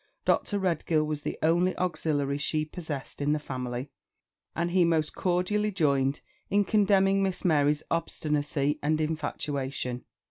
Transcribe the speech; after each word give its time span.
Dr. 0.25 0.57
Redgill 0.57 1.05
was 1.05 1.21
the 1.21 1.37
only 1.43 1.77
auxiliary 1.77 2.39
she 2.39 2.65
possessed 2.65 3.21
in 3.21 3.33
the 3.33 3.37
family, 3.39 3.91
and 4.55 4.71
he 4.71 4.83
most 4.83 5.13
cordially 5.13 5.69
joined 5.69 6.21
he 6.49 6.55
in 6.55 6.65
condemning 6.65 7.21
Miss 7.21 7.45
Mary's 7.45 7.83
obstinacy 7.91 8.79
and 8.81 8.99
infatuation. 8.99 10.05